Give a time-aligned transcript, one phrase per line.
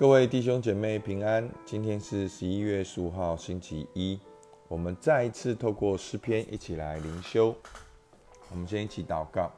[0.00, 4.18] 各位弟兄姐妹平安，今天是十一月十五号星期一，
[4.66, 7.54] 我们再一次透过诗篇一起来灵修。
[8.50, 9.50] 我们先一起祷告，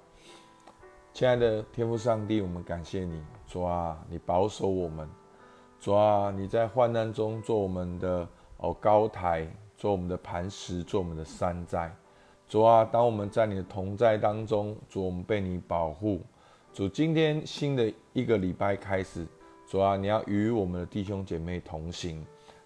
[1.15, 5.09] 亲爱的天父上帝，我们感谢你，主啊，你保守我们，
[5.79, 9.47] 主啊，你在患难中做我们的哦高台，
[9.77, 11.95] 做我们的磐石，做我们的山寨。
[12.49, 16.21] 主啊，当我们在你的同在当中，主我们被你保护。
[16.73, 19.25] 主，今天新的一个礼拜开始。
[19.73, 22.23] 主啊，你要与我们的弟兄姐妹同行。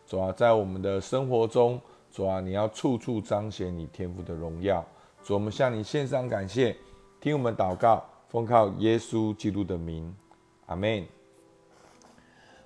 [0.08, 4.84] 主啊，在我们的生活中，主啊，你要处处彰显你天赋的荣耀。
[5.22, 6.76] 主，我们向你献上感谢，
[7.20, 10.12] 听我们祷告，奉靠耶稣基督的名，
[10.66, 11.06] 阿门。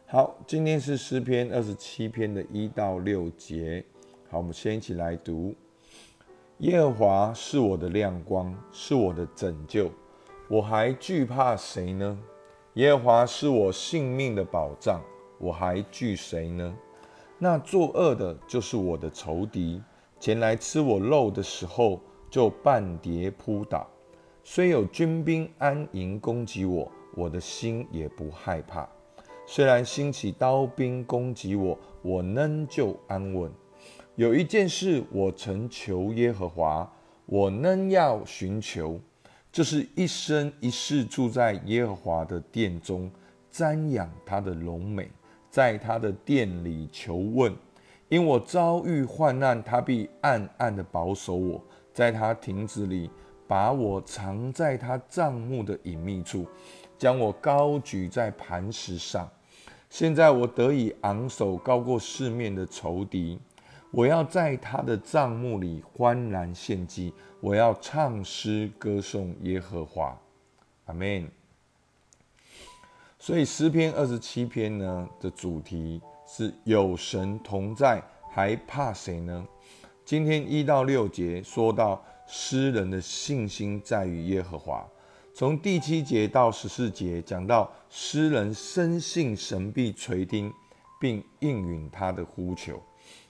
[0.07, 3.85] 好，今天是诗篇二十七篇的一到六节。
[4.31, 5.55] 好，我们先一起来读：
[6.61, 9.91] 耶和华是我的亮光，是我的拯救，
[10.49, 12.19] 我还惧怕谁呢？
[12.75, 15.03] 耶和华是我性命的保障，
[15.39, 16.73] 我还惧谁呢？
[17.37, 19.83] 那作恶的，就是我的仇敌，
[20.21, 23.89] 前来吃我肉的时候，就半跌扑倒。
[24.45, 28.89] 虽有军兵安营攻击我，我的心也不害怕。
[29.47, 33.51] 虽然兴起刀兵攻击我，我仍旧安稳。
[34.15, 36.89] 有一件事，我曾求耶和华，
[37.27, 39.01] 我仍要寻求。
[39.53, 43.11] 就是一生一世住在耶和华的殿中，
[43.53, 45.11] 瞻仰他的荣美，
[45.51, 47.53] 在他的殿里求问。
[48.09, 53.11] 因我遭遇患难，他必暗暗的保守我，在他亭子里
[53.47, 56.47] 把我藏在他帐幕的隐秘处，
[56.97, 59.29] 将我高举在磐石上。
[59.89, 63.39] 现在我得以昂首，高过四面的仇敌。
[63.93, 70.17] 我要在他的帐幕里欢然献祭，我要唱诗歌颂耶和华，
[70.85, 71.29] 阿门。
[73.19, 79.45] 所以诗篇二十七篇呢的主题是有神同在，还怕谁呢？
[80.05, 84.87] 今天一到六节说到诗人的信心在于耶和华，
[85.35, 90.53] 从第七节到十四节讲到诗人深信神必垂听，
[91.01, 92.81] 并应允他的呼求。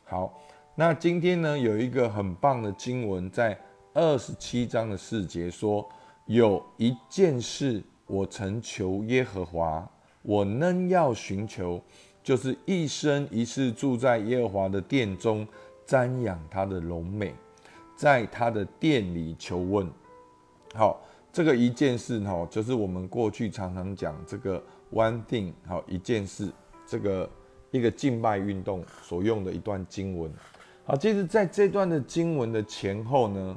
[0.04, 0.38] 好。
[0.76, 3.58] 那今天呢，有一个很棒的经文，在
[3.92, 5.86] 二十七章的四节说
[6.26, 9.86] ：“有一件事，我曾求耶和华，
[10.22, 11.82] 我仍要寻求，
[12.22, 15.46] 就是一生一世住在耶和华的殿中，
[15.86, 17.34] 瞻仰他的荣美，
[17.96, 19.86] 在他的殿里求问。”
[20.74, 21.02] 好，
[21.32, 26.48] 这个一件事哈，就是我们过去常常讲这个 one thing，好一件事，
[26.86, 27.28] 这个
[27.72, 30.32] 一个敬拜运动所用的一段经文。
[30.90, 33.56] 好，其实在这段的经文的前后呢，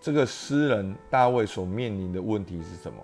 [0.00, 2.98] 这个诗人大卫所面临的问题是什么？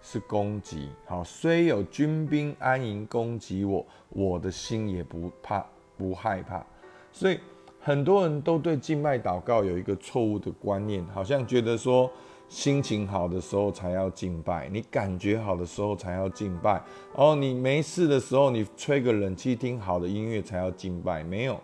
[0.00, 0.88] 是攻击。
[1.04, 5.66] 好，虽有军兵安营攻击我，我的心也不怕
[5.98, 6.64] 不害怕。
[7.10, 7.40] 所以
[7.80, 12.08] 很多人都对敬拜祷告有一个错误的观念，好像觉得说
[12.48, 16.80] 心情好的时候才要敬拜，你感觉好的时候才要敬拜。
[17.16, 21.60] 哦，你没事的时候，你吹个冷气听好的音乐才要敬拜，没有。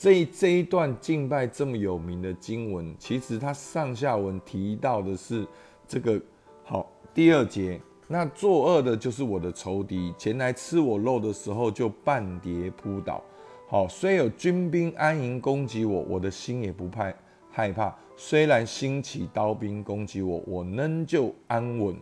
[0.00, 5.46] 这这一段敬拜这么有名的经文，其实它上下文提到的是
[5.86, 6.18] 这个
[6.64, 7.78] 好第二节，
[8.08, 13.22] 那作恶的就是我的仇敌，前来吃我肉的时候就半跌扑倒。
[13.68, 17.12] 好，虽有军兵安营攻击我，我的心也不怕
[17.50, 17.94] 害怕。
[18.16, 21.94] 虽然兴起刀兵攻击我，我仍旧安稳。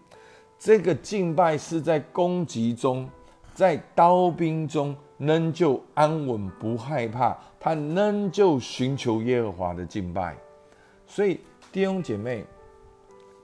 [0.56, 3.10] 这个敬拜是在攻击中，
[3.54, 4.94] 在刀兵中。
[5.18, 10.36] 仍旧安稳不害怕，他仍旧寻求耶和华的敬拜。
[11.06, 11.40] 所以
[11.72, 12.44] 弟兄姐妹，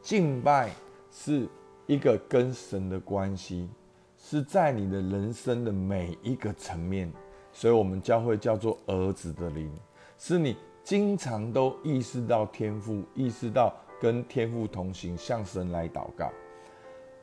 [0.00, 0.70] 敬拜
[1.10, 1.48] 是
[1.86, 3.68] 一个跟神的关系，
[4.16, 7.12] 是在你的人生的每一个层面。
[7.52, 9.70] 所以，我们教会叫做儿子的灵，
[10.18, 16.30] 是你经常都意识到天赋，意识到跟天赋同行，向神来祷告。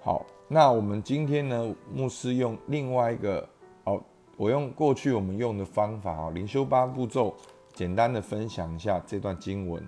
[0.02, 3.48] 好，那我们今天呢，牧师用另外一个
[3.86, 4.02] 哦。
[4.42, 7.36] 我用过去我们用的方法啊，灵修八步骤，
[7.76, 9.88] 简单的分享一下这段经文。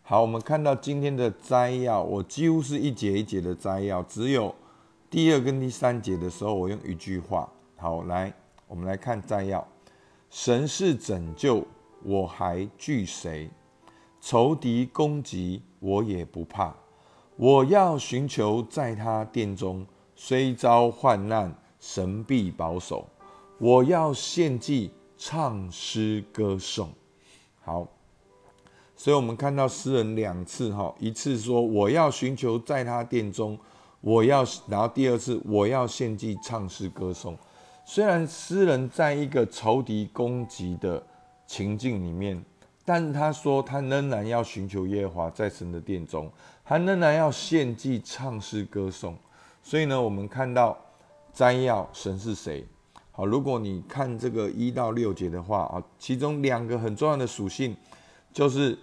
[0.00, 4.54] 好，我们看到今天的摘要，我几乎是一节一节的摘要，只有
[5.10, 7.52] 第二跟第三节的时候，我用一句话。
[7.76, 8.32] 好，来，
[8.66, 9.68] 我们来看摘要：
[10.30, 11.62] 神是拯救，
[12.02, 13.50] 我还惧谁？
[14.22, 16.74] 仇敌攻击，我也不怕。
[17.36, 19.86] 我要寻求在他殿中，
[20.16, 23.06] 虽遭患难，神必保守。
[23.60, 26.90] 我要献祭、唱诗、歌颂。
[27.60, 27.86] 好，
[28.96, 33.58] 所以我们看到诗人两次哈，一次说我要寻求在他殿中，
[34.00, 37.36] 我要，然后第二次我要献祭、唱诗、歌颂。
[37.84, 41.06] 虽然诗人在一个仇敌攻击的
[41.46, 42.42] 情境里面，
[42.86, 46.32] 但是他说他仍然要寻求耶和华，在神的殿中，
[46.64, 49.14] 他仍然要献祭、唱诗、歌颂。
[49.62, 50.78] 所以呢，我们看到
[51.34, 52.66] 摘要神是谁？
[53.20, 57.76] 好，如果你看这个一到六节的话啊，其中两个很重要的属性
[58.32, 58.78] 就是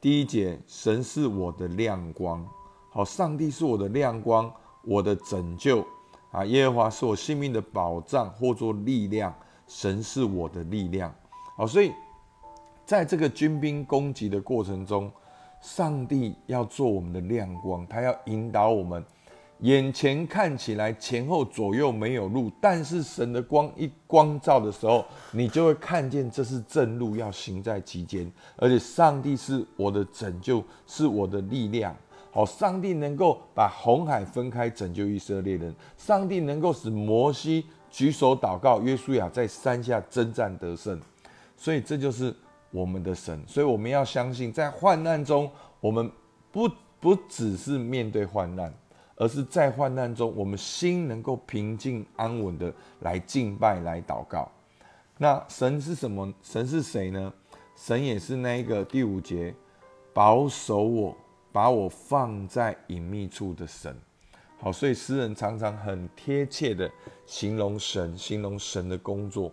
[0.00, 2.46] 第一节，神是我的亮光。
[2.92, 4.48] 好，上帝是我的亮光，
[4.84, 5.84] 我的拯救。
[6.30, 9.34] 啊，耶和华是我性命的保障，或作力量。
[9.66, 11.12] 神是我的力量。
[11.56, 11.90] 好，所以
[12.86, 15.10] 在这个军兵攻击的过程中，
[15.60, 19.04] 上帝要做我们的亮光，他要引导我们。
[19.60, 28.30] 眼前看起来前后左右没有路，但是神的光一光照的时候，你就会看见这是正路，要行在其间。
[28.56, 31.94] 而且上帝是我的拯救，是我的力量。
[32.32, 35.74] 好，上帝能够把红海分开，拯救以色列人。
[35.96, 40.98] 上帝能够使摩西举手祷告，约书亚在山下征战得胜。
[41.56, 42.34] 所以这就是
[42.70, 43.42] 我们的神。
[43.46, 46.10] 所以我们要相信，在患难中，我们
[46.52, 46.70] 不
[47.00, 48.72] 不只是面对患难，
[49.20, 54.50] 而是在患难中，我们心能够平静安稳的来敬拜、来祷告。
[55.18, 56.32] 那神是什么？
[56.42, 57.32] 神是谁呢？
[57.76, 59.54] 神也是那一个第五节
[60.14, 61.16] 保守我。
[61.52, 63.92] 把我放在隐秘处的神，
[64.60, 66.88] 好，所以诗人常常很贴切的
[67.26, 69.50] 形容神，形容神的工作。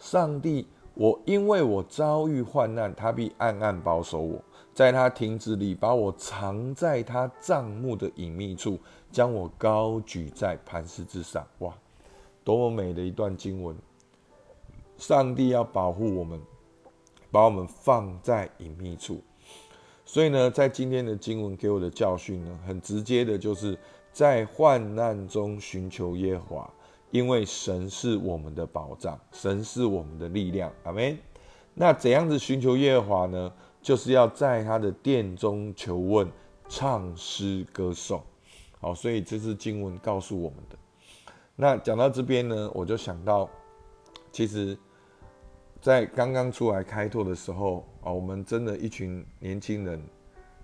[0.00, 4.42] 上帝，我因为我遭遇患难，他必暗暗保守我，
[4.78, 8.78] 在他亭子里把我藏在他帐幕的隐秘处，
[9.10, 11.44] 将我高举在磐石之上。
[11.58, 11.74] 哇，
[12.44, 13.76] 多么美的一段经文！
[14.96, 16.40] 上帝要保护我们，
[17.32, 19.20] 把我们放在隐秘处。
[20.04, 23.76] 所以呢，在今天的经文给我的教训呢，很直接的，就是
[24.12, 26.72] 在患难中寻求耶和华，
[27.10, 30.72] 因为神是我们的保障，神是我们的力量。
[30.84, 31.18] 阿门。
[31.74, 33.52] 那怎样子寻求耶和华呢？
[33.88, 36.30] 就是要在他的殿中求问，
[36.68, 38.22] 唱诗歌颂。
[38.82, 40.76] 好，所以这是经文告诉我们的。
[41.56, 43.48] 那讲到这边呢，我就想到，
[44.30, 44.76] 其实。
[45.80, 50.02] 在刚刚出来开拓的时候啊，我们真的一群年轻人，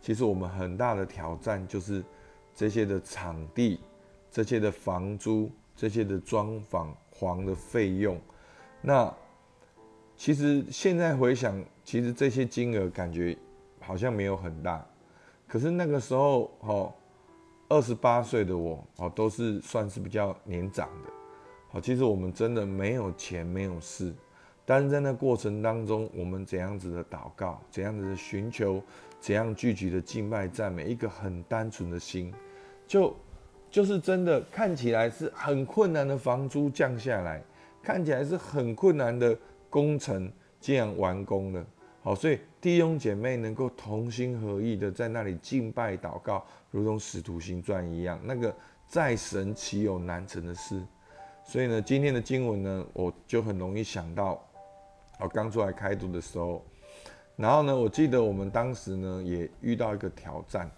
[0.02, 2.04] 其实我们很大的挑战就是
[2.52, 3.80] 这些的场地、
[4.28, 8.20] 这些的房租、这些的装潢房的费用。
[8.82, 9.10] 那
[10.16, 13.36] 其实现在回想，其实这些金额感觉
[13.80, 14.84] 好像没有很大，
[15.46, 16.92] 可是那个时候哦，
[17.68, 21.10] 二十八岁的我哦，都是算是比较年长的。
[21.70, 24.14] 好，其实我们真的没有钱，没有事。
[24.64, 28.80] 但是在那过程当中，我们怎样子的祷告，怎样子的寻求，
[29.20, 32.32] 怎样聚集的敬拜赞美，一个很单纯的心，
[32.86, 33.14] 就
[33.70, 37.42] 就是真的看起来是很困难的房租降下来，
[37.82, 39.36] 看起来是很困难的
[39.74, 40.30] 工程
[40.60, 41.66] 竟然完工了。
[42.00, 48.54] 好，所以弟兄姐妹能够同心合意的在那里敬拜祷告，如同使徒行传一样，那个
[48.86, 50.80] 在神岂有难成的事？
[51.42, 54.40] 所以呢，今天的经文呢，我就很容易想到。
[55.18, 56.64] 我刚出来开读的时候，
[57.34, 60.70] 然后呢，我记得我们当时呢也遇到一个挑战，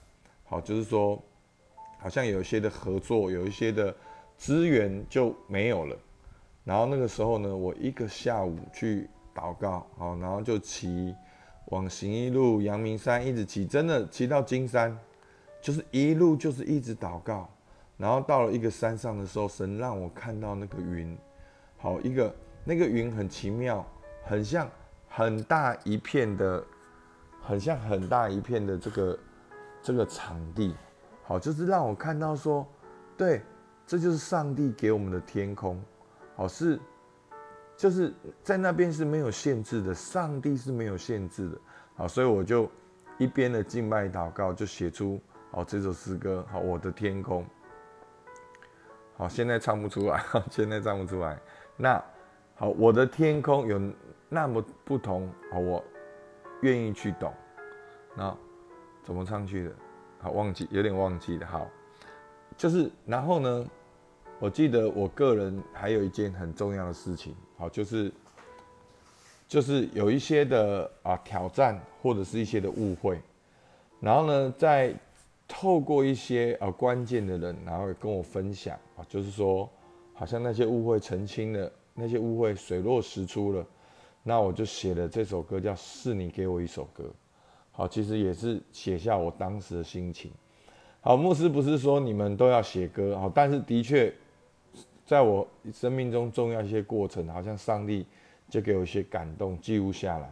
[0.44, 1.22] 好，就是说
[1.98, 3.94] 好像有一些的合作，有一些的
[4.38, 5.94] 资源就没有了。
[6.66, 11.14] 然后那个时候呢，我一个下午去祷告，好，然后就骑
[11.66, 14.98] 往行一路阳明山一直骑，真的骑到金山，
[15.62, 17.48] 就是一路就是一直祷告。
[17.96, 21.16] 然后到了一个山上的时候，神让我看到那个云，
[21.78, 23.86] 好，一个那个云很奇妙。
[24.28, 24.68] 很像
[25.08, 26.64] 很大一片的，
[27.40, 29.18] 很像很大一片的这个
[29.80, 30.74] 这个场地，
[31.22, 32.66] 好，就是让我看到说，
[33.16, 33.40] 对，
[33.86, 35.80] 这就是上帝给我们的天空，
[36.36, 36.78] 好是，
[37.76, 41.58] 就是在那边是没有限制的，上帝是没有限制的，
[41.96, 42.70] 好，所以我就
[43.18, 47.44] 一边的敬拜祷告，就写出好这首诗歌，好我的天空，
[49.16, 51.36] 好现在唱不出来，现在唱不出来，
[51.76, 52.04] 那
[52.54, 53.80] 好我的天空有。
[54.28, 55.82] 那么不同好，我
[56.62, 57.32] 愿意去懂。
[58.16, 58.36] 那
[59.04, 59.72] 怎么唱去的？
[60.18, 61.46] 好，忘记，有点忘记了。
[61.46, 61.70] 好，
[62.56, 63.64] 就是然后呢，
[64.38, 68.12] 我记得我个人还有一件很重要的事情，好，就是
[69.48, 73.18] 就是有一些的啊挑战或者是一些的误会，
[73.98, 74.94] 然后呢，在
[75.48, 79.68] 透过一些啊关键的人，然后跟我分享啊，就是说，
[80.12, 83.64] 好像那些误会澄清了，那些误会水落石出了。
[84.22, 87.04] 那我就写了这首歌，叫《是你给我一首歌》。
[87.70, 90.32] 好，其实也是写下我当时的心情。
[91.00, 94.12] 好，牧师不是说你们都要写歌，好，但是的确，
[95.06, 98.04] 在我生命中重要一些过程，好像上帝
[98.48, 100.28] 就给我一些感动，记录下来。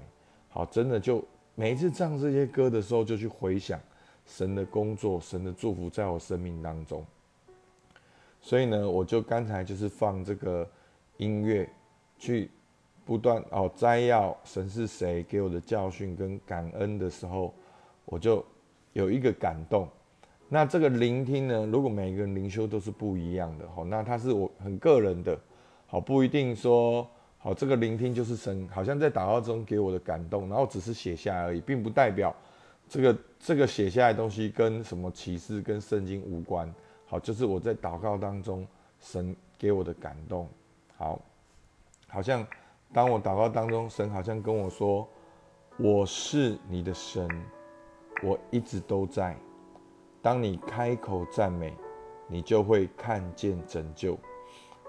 [0.48, 3.80] 好，真的就每一次唱这些歌的时候，就去回想
[4.26, 7.06] 神的工作、神的祝福在我生命当中。
[8.40, 10.68] 所以呢，我就刚才就是放这个
[11.18, 11.68] 音乐，
[12.18, 12.50] 去
[13.04, 17.54] 不断哦摘要神是谁给我的教训跟感恩的时候，
[18.04, 18.44] 我就
[18.92, 19.88] 有一个感动。
[20.48, 21.66] 那这个聆听呢？
[21.66, 25.36] 如果每个人灵修都是不一样的，好，那它是我很个人的，
[25.86, 27.08] 好，不一定说
[27.38, 32.32] 好这个聆听就是神，好像在祷告中给我的感动，然后只是写下而已，并不代表
[32.88, 36.72] 这个这个写下来东西跟什么启示跟圣经无关，
[37.06, 38.64] 好，就是我在祷告当中
[39.00, 40.48] 神给我的感动，
[40.96, 41.20] 好，
[42.06, 42.46] 好像
[42.92, 45.08] 当我祷告当中，神好像跟我说，
[45.78, 47.28] 我是你的神，
[48.22, 49.34] 我一直都在。
[50.24, 51.74] 当你开口赞美，
[52.26, 54.14] 你就会看见拯救；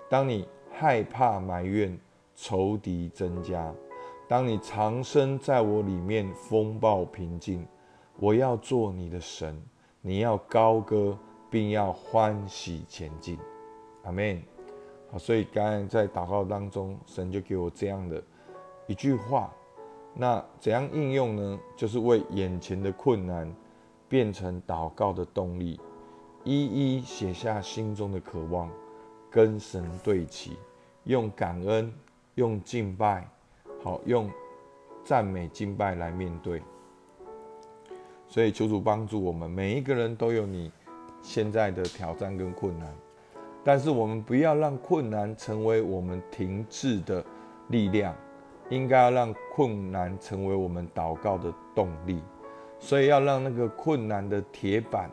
[0.10, 2.00] 当你害怕埋怨，
[2.38, 3.76] 仇敌增加；
[4.30, 7.68] 当你长生在我里面，风暴平静。
[8.18, 9.62] 我要做你的神，
[10.00, 13.38] 你要高歌，并要欢喜前进。
[14.04, 14.42] 阿门。
[15.12, 18.24] 好，所以刚才在祷告当中，神就给我这样的
[18.88, 19.54] 一句话。
[20.14, 21.60] 那怎样应用呢？
[21.76, 23.54] 就是为眼前的困难。
[24.08, 25.80] 变成祷告的动力，
[26.44, 28.70] 一一写下心中的渴望，
[29.30, 30.58] 跟神对齐，
[31.06, 31.92] 用感恩，
[32.36, 33.28] 用敬拜，
[33.84, 34.30] 好用
[35.04, 36.62] 赞美敬拜来面对。
[38.28, 40.72] 所以求主帮助我们，每一个人都有你
[41.22, 42.94] 现在的挑战跟困难，
[43.64, 47.26] 但是我们不要让困难成为我们停滞的
[47.70, 48.16] 力量，
[48.70, 52.22] 应该要让困难成为我们祷告的动力。
[52.80, 55.10] 所以要让那个困难的铁板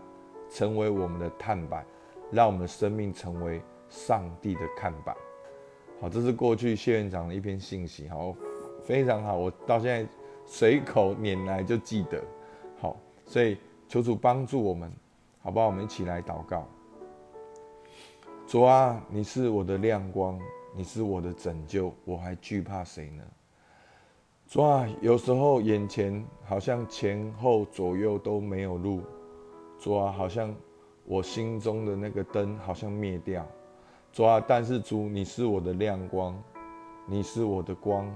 [0.50, 1.84] 成为我们的碳板，
[2.30, 5.16] 让我们的生命成为上帝的看板。
[6.00, 8.34] 好，这是过去谢院长的一篇信息，好，
[8.82, 10.10] 非常好，我到现在
[10.44, 12.22] 随口拈来就记得。
[12.80, 13.56] 好，所以
[13.88, 14.92] 求主帮助我们，
[15.40, 15.66] 好不好？
[15.66, 16.66] 我们一起来祷告。
[18.46, 20.38] 主啊，你是我的亮光，
[20.74, 23.22] 你是我的拯救，我还惧怕谁呢？
[24.52, 29.00] 主啊，有时候眼前好像前后左右都没有路，
[29.78, 30.54] 主啊，好像
[31.06, 33.46] 我心中的那个灯好像灭掉，
[34.12, 36.38] 主啊，但是主，你是我的亮光，
[37.06, 38.14] 你是我的光，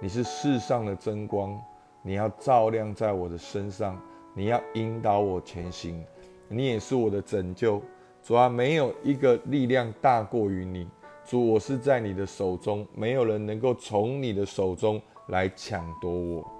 [0.00, 1.60] 你是世上的真光，
[2.00, 4.00] 你要照亮在我的身上，
[4.32, 6.02] 你要引导我前行，
[6.48, 7.78] 你也是我的拯救，
[8.22, 10.88] 主啊，没有一个力量大过于你，
[11.26, 14.98] 主，我是在你的手中，没有人能够从你的手中。
[15.28, 16.50] 来抢夺我，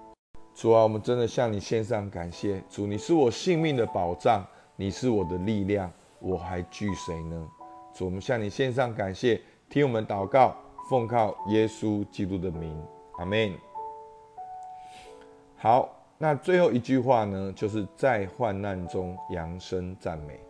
[0.54, 2.62] 主啊，我们真的向你献上感谢。
[2.70, 4.42] 主，你是我性命的保障，
[4.74, 7.46] 你是我的力量，我还惧谁呢？
[7.92, 10.56] 主，我们向你献上感谢，听我们祷告，
[10.88, 12.74] 奉靠耶稣基督的名，
[13.18, 13.52] 阿门。
[15.56, 20.40] 好，那最后一句话呢，就是在患难中扬声赞美。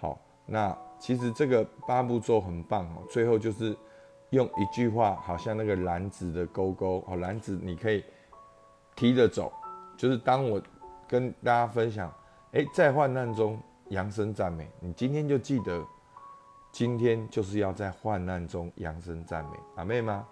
[0.00, 3.76] 好，那其实这个八步骤很棒哦，最后就是。
[4.30, 8.04] 用一句话，好像那个篮子的勾勾哦，篮子你可以
[8.94, 9.52] 提着走。
[9.96, 10.62] 就是当我
[11.06, 12.12] 跟大家分享，
[12.52, 15.84] 哎，在患难中扬声赞美，你今天就记得，
[16.70, 20.26] 今天就是要在患难中扬声赞美，阿妹吗？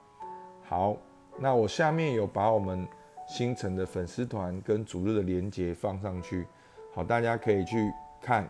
[0.65, 0.97] 好，
[1.37, 2.87] 那我下面有把我们
[3.27, 6.47] 星辰的粉丝团跟主日的连接放上去，
[6.95, 8.49] 好，大家可以去看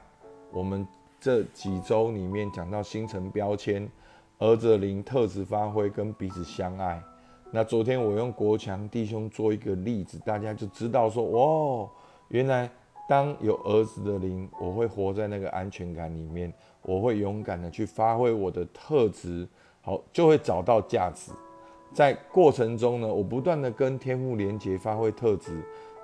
[0.52, 0.86] 我们
[1.18, 3.90] 这几周里面讲到星辰标签。
[4.38, 7.02] 儿子的灵特质发挥跟彼此相爱。
[7.50, 11.90] 那昨天我用国强弟兄做一个例子，大家就知道说，哦，
[12.28, 12.70] 原来
[13.08, 16.52] 当有儿子的灵，我会活在那个安全感里面，
[16.82, 19.48] 我会勇敢的去发挥我的特质，
[19.80, 21.32] 好，就会找到价值。
[21.92, 25.50] 在过程中呢，我不断的跟天赋连接，发挥特质，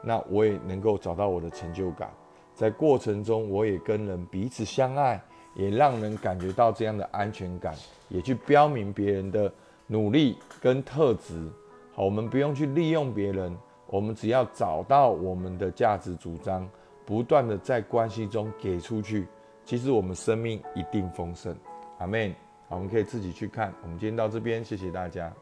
[0.02, 2.10] 那我也能够找到我的成就感。
[2.54, 5.22] 在过程中，我也跟人彼此相爱。
[5.54, 7.74] 也让人感觉到这样的安全感，
[8.08, 9.52] 也去标明别人的
[9.86, 11.48] 努力跟特质。
[11.94, 13.56] 好，我们不用去利用别人，
[13.86, 16.68] 我们只要找到我们的价值主张，
[17.06, 19.26] 不断的在关系中给出去，
[19.64, 21.54] 其实我们生命一定丰盛。
[21.98, 22.34] 阿门。
[22.68, 23.72] 好，我们可以自己去看。
[23.82, 25.32] 我们今天到这边，谢谢大家。